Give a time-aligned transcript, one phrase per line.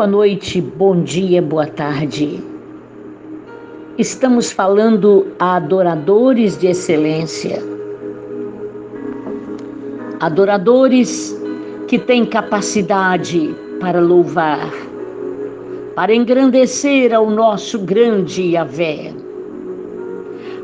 [0.00, 2.42] Boa noite, bom dia, boa tarde.
[3.98, 7.62] Estamos falando a adoradores de excelência.
[10.18, 11.38] Adoradores
[11.86, 14.72] que têm capacidade para louvar,
[15.94, 19.12] para engrandecer ao nosso grande Yahvé.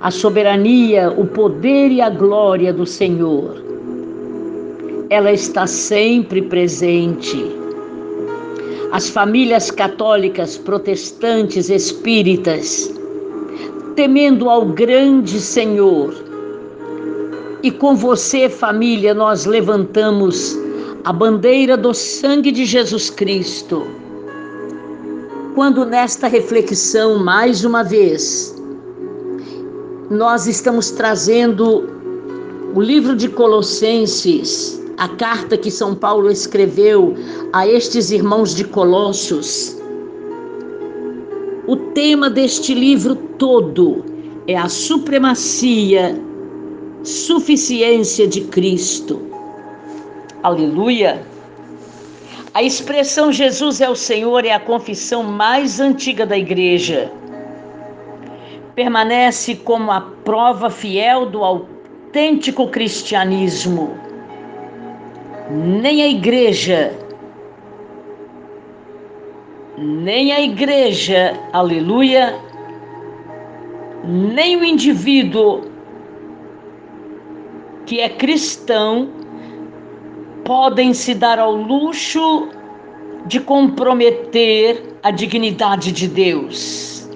[0.00, 3.60] A soberania, o poder e a glória do Senhor.
[5.10, 7.63] Ela está sempre presente
[8.94, 12.94] as famílias católicas, protestantes, espíritas,
[13.96, 16.14] temendo ao grande Senhor.
[17.60, 20.56] E com você, família, nós levantamos
[21.02, 23.84] a bandeira do sangue de Jesus Cristo.
[25.56, 28.54] Quando nesta reflexão, mais uma vez,
[30.08, 31.82] nós estamos trazendo
[32.72, 37.14] o livro de Colossenses, a carta que São Paulo escreveu
[37.52, 39.76] a estes irmãos de Colossos.
[41.66, 44.04] O tema deste livro todo
[44.46, 46.20] é a supremacia,
[47.02, 49.22] suficiência de Cristo.
[50.42, 51.22] Aleluia!
[52.52, 57.10] A expressão Jesus é o Senhor é a confissão mais antiga da igreja.
[58.76, 64.03] Permanece como a prova fiel do autêntico cristianismo
[65.50, 66.92] nem a igreja,
[69.78, 72.38] nem a igreja, aleluia,
[74.04, 75.62] nem o indivíduo
[77.86, 79.10] que é cristão
[80.44, 82.48] podem se dar ao luxo
[83.26, 87.08] de comprometer a dignidade de Deus.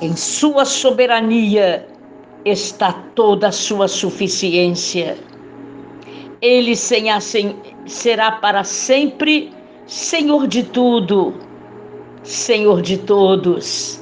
[0.00, 1.86] Em sua soberania
[2.44, 5.16] está toda a sua suficiência.
[6.42, 9.52] Ele será para sempre
[9.86, 11.34] Senhor de tudo,
[12.24, 14.00] Senhor de todos.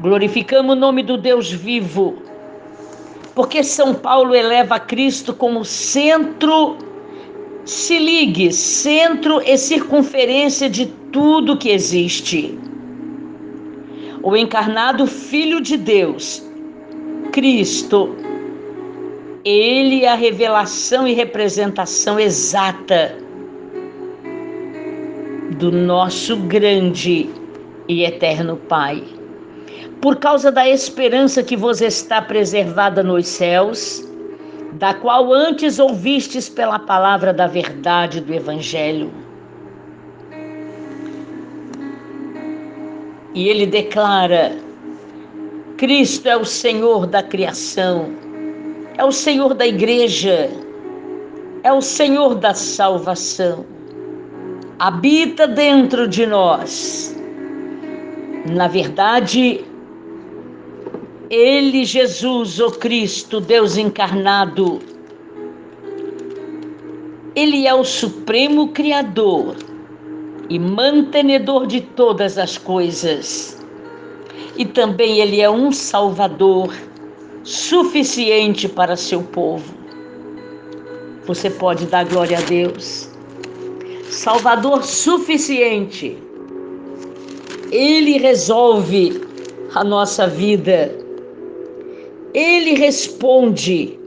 [0.00, 2.16] Glorificamos o nome do Deus vivo,
[3.32, 6.76] porque São Paulo eleva Cristo como centro,
[7.64, 12.58] se ligue, centro e circunferência de tudo que existe.
[14.20, 16.42] O encarnado Filho de Deus,
[17.30, 18.16] Cristo,
[19.44, 23.14] ele é a revelação e representação exata
[25.58, 27.28] do nosso grande
[27.86, 29.04] e eterno Pai.
[30.00, 34.02] Por causa da esperança que vos está preservada nos céus,
[34.72, 39.12] da qual antes ouvistes pela palavra da verdade do Evangelho.
[43.34, 44.56] E ele declara:
[45.76, 48.23] Cristo é o Senhor da criação
[48.96, 50.50] é o Senhor da igreja,
[51.62, 53.66] é o Senhor da salvação.
[54.78, 57.16] Habita dentro de nós.
[58.50, 59.64] Na verdade,
[61.30, 64.78] Ele, Jesus, o Cristo, Deus encarnado,
[67.34, 69.56] Ele é o Supremo Criador
[70.48, 73.60] e mantenedor de todas as coisas.
[74.56, 76.72] E também Ele é um Salvador
[77.44, 79.74] suficiente para seu povo.
[81.26, 83.08] Você pode dar glória a Deus.
[84.10, 86.18] Salvador suficiente.
[87.70, 89.20] Ele resolve
[89.74, 90.94] a nossa vida.
[92.32, 93.98] Ele responde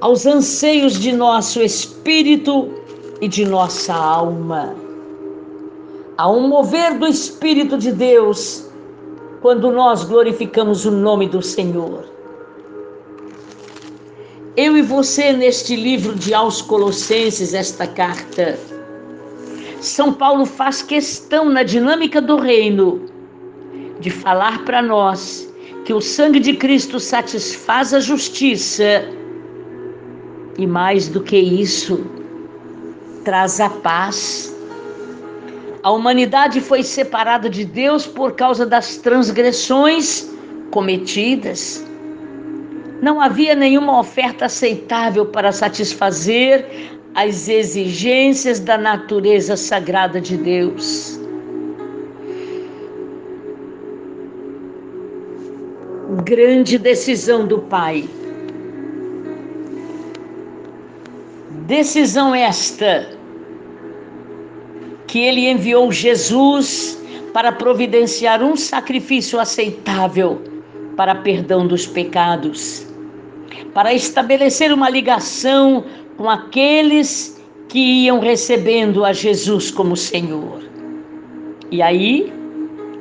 [0.00, 2.70] aos anseios de nosso espírito
[3.20, 4.74] e de nossa alma.
[6.16, 8.68] Há um mover do Espírito de Deus
[9.40, 12.19] quando nós glorificamos o nome do Senhor.
[14.56, 18.58] Eu e você, neste livro de aos Colossenses, esta carta,
[19.80, 23.00] São Paulo faz questão, na dinâmica do reino,
[24.00, 25.48] de falar para nós
[25.84, 29.08] que o sangue de Cristo satisfaz a justiça
[30.58, 32.04] e, mais do que isso,
[33.24, 34.52] traz a paz.
[35.84, 40.28] A humanidade foi separada de Deus por causa das transgressões
[40.72, 41.88] cometidas.
[43.02, 46.66] Não havia nenhuma oferta aceitável para satisfazer
[47.14, 51.18] as exigências da natureza sagrada de Deus.
[56.24, 58.06] Grande decisão do Pai.
[61.66, 63.08] Decisão esta
[65.06, 67.00] que ele enviou Jesus
[67.32, 70.42] para providenciar um sacrifício aceitável
[70.96, 72.89] para perdão dos pecados
[73.72, 75.84] para estabelecer uma ligação
[76.16, 80.60] com aqueles que iam recebendo a Jesus como Senhor.
[81.70, 82.32] E aí,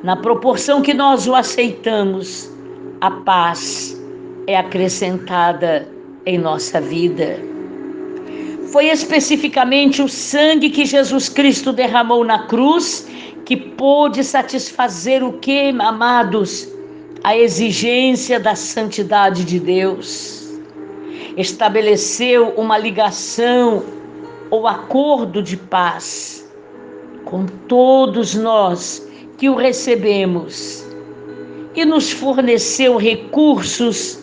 [0.04, 2.50] na proporção que nós o aceitamos,
[3.02, 4.00] a paz
[4.48, 5.88] é acrescentada
[6.26, 7.40] em nossa vida.
[8.72, 13.08] Foi especificamente o sangue que Jesus Cristo derramou na cruz
[13.46, 16.70] que pôde satisfazer o que, amados?
[17.24, 20.39] A exigência da santidade de Deus.
[21.38, 23.84] Estabeleceu uma ligação
[24.50, 26.50] ou acordo de paz
[27.26, 29.08] com todos nós
[29.38, 30.86] que o recebemos
[31.76, 34.20] e nos forneceu recursos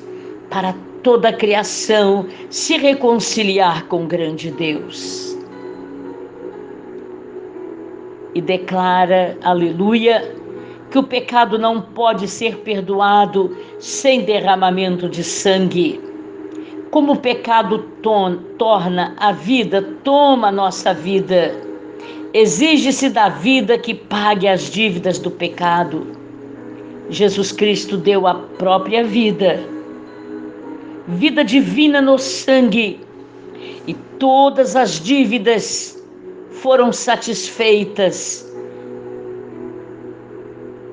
[0.50, 5.37] para toda a criação se reconciliar com o grande Deus.
[8.34, 10.34] E declara, aleluia,
[10.90, 16.00] que o pecado não pode ser perdoado sem derramamento de sangue.
[16.96, 17.81] Como o pecado
[18.56, 21.54] torna a vida, toma a nossa vida.
[22.32, 26.06] Exige-se da vida que pague as dívidas do pecado.
[27.10, 29.62] Jesus Cristo deu a própria vida
[31.06, 32.98] vida divina no sangue,
[33.87, 36.02] e todas as dívidas
[36.50, 38.50] foram satisfeitas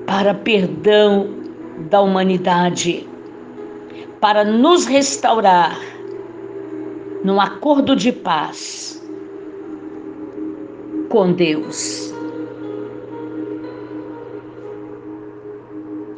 [0.04, 1.30] para perdão
[1.88, 3.08] da humanidade,
[4.20, 5.93] para nos restaurar
[7.24, 9.02] num acordo de paz
[11.08, 12.12] com Deus.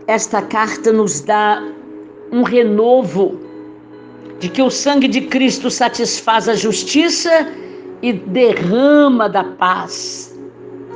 [0.09, 1.63] Esta carta nos dá
[2.33, 3.39] um renovo
[4.41, 7.53] de que o sangue de Cristo satisfaz a justiça
[8.03, 10.37] e derrama da paz,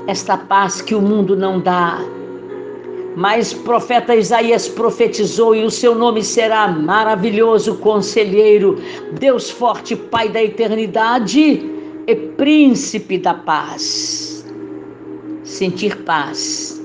[0.06, 1.98] esta paz que o mundo não dá.
[3.16, 8.78] Mas profeta Isaías profetizou e o seu nome será maravilhoso conselheiro,
[9.18, 11.62] Deus forte, Pai da eternidade
[12.06, 14.46] e príncipe da paz.
[15.42, 16.80] Sentir paz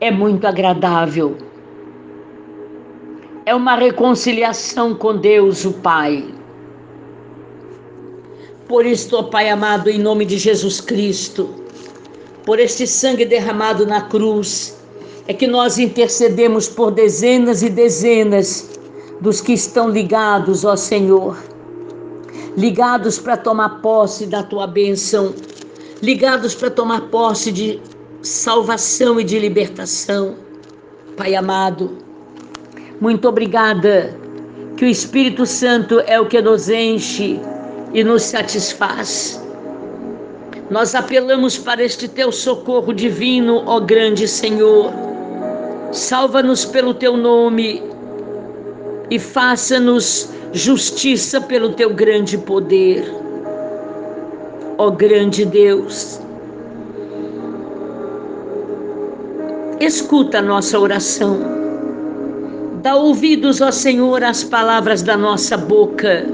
[0.00, 1.36] é muito agradável
[3.50, 6.24] é uma reconciliação com Deus, o Pai.
[8.68, 11.50] Por isto, ó Pai amado, em nome de Jesus Cristo,
[12.44, 14.76] por este sangue derramado na cruz,
[15.26, 18.70] é que nós intercedemos por dezenas e dezenas
[19.20, 21.36] dos que estão ligados, ó Senhor,
[22.56, 25.34] ligados para tomar posse da tua bênção,
[26.02, 27.80] ligados para tomar posse de
[28.22, 30.34] salvação e de libertação.
[31.16, 31.98] Pai amado,
[33.00, 34.16] muito obrigada,
[34.76, 37.38] que o Espírito Santo é o que nos enche
[37.92, 39.40] e nos satisfaz.
[40.70, 44.92] Nós apelamos para este teu socorro divino, ó grande Senhor.
[45.92, 47.82] Salva-nos pelo teu nome
[49.10, 53.04] e faça-nos justiça pelo teu grande poder.
[54.78, 56.20] Ó grande Deus,
[59.80, 61.60] escuta a nossa oração
[62.82, 66.24] Dá ouvidos, ó Senhor, às palavras da nossa boca.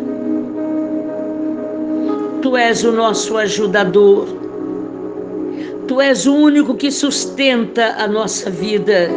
[2.46, 4.28] Tu és o nosso ajudador.
[5.88, 9.10] Tu és o único que sustenta a nossa vida.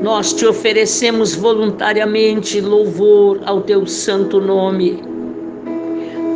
[0.00, 5.02] Nós te oferecemos voluntariamente louvor ao teu santo nome.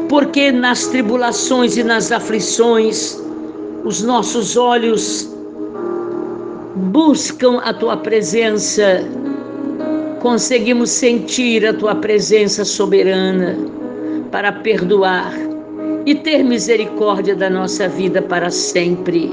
[0.09, 3.23] Porque nas tribulações e nas aflições,
[3.85, 5.33] os nossos olhos
[6.75, 9.05] buscam a tua presença,
[10.21, 13.84] conseguimos sentir a tua presença soberana
[14.35, 15.33] para perdoar
[16.05, 19.31] e ter misericórdia da nossa vida para sempre,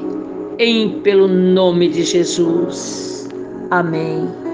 [0.60, 3.28] em pelo nome de Jesus.
[3.72, 4.41] Amém.